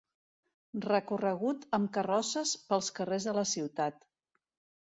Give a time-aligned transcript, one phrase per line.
[0.85, 4.09] Recorregut amb carrosses pels carrers de la ciutat.